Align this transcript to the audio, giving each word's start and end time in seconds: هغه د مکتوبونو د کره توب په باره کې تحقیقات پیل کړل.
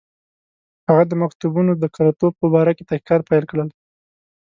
هغه 0.87 1.03
د 1.07 1.11
مکتوبونو 1.21 1.71
د 1.77 1.83
کره 1.95 2.11
توب 2.19 2.33
په 2.41 2.47
باره 2.53 2.71
کې 2.77 2.87
تحقیقات 2.89 3.21
پیل 3.29 3.43
کړل. 3.51 3.69